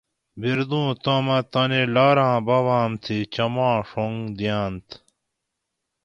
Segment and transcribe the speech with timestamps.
[0.39, 4.87] بِردمو تامہ تانی لاۤراۤں باباۤم تھی چماں ڛنگ دِیانت